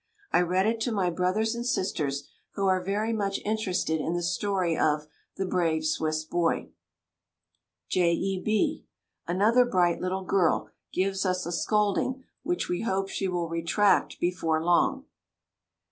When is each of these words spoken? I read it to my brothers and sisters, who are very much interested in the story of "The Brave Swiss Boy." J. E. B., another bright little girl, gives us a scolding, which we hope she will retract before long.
I 0.31 0.41
read 0.41 0.65
it 0.65 0.81
to 0.81 0.91
my 0.91 1.11
brothers 1.11 1.53
and 1.53 1.63
sisters, 1.63 2.27
who 2.53 2.65
are 2.65 2.83
very 2.83 3.13
much 3.13 3.39
interested 3.45 4.01
in 4.01 4.15
the 4.15 4.23
story 4.23 4.75
of 4.75 5.05
"The 5.37 5.45
Brave 5.45 5.85
Swiss 5.85 6.23
Boy." 6.25 6.71
J. 7.87 8.11
E. 8.11 8.41
B., 8.43 8.87
another 9.27 9.63
bright 9.63 10.01
little 10.01 10.23
girl, 10.23 10.71
gives 10.91 11.23
us 11.23 11.45
a 11.45 11.51
scolding, 11.51 12.23
which 12.41 12.67
we 12.67 12.81
hope 12.81 13.09
she 13.09 13.27
will 13.27 13.47
retract 13.47 14.19
before 14.19 14.63
long. 14.63 15.05